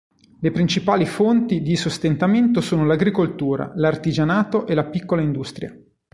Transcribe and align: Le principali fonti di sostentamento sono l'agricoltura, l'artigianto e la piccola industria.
Le 0.39 0.49
principali 0.49 1.05
fonti 1.05 1.61
di 1.61 1.75
sostentamento 1.75 2.59
sono 2.59 2.87
l'agricoltura, 2.87 3.71
l'artigianto 3.75 4.65
e 4.65 4.73
la 4.73 4.85
piccola 4.85 5.21
industria. 5.21 5.71